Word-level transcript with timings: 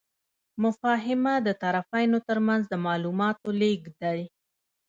مفاهمه 0.63 1.35
د 1.47 1.49
طرفینو 1.63 2.17
ترمنځ 2.27 2.63
د 2.69 2.73
معلوماتو 2.85 3.47
لیږد 3.61 3.93
دی. 4.03 4.21